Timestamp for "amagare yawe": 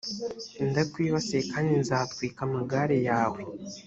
2.47-3.41